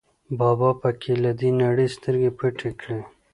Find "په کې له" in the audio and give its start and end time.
0.81-1.31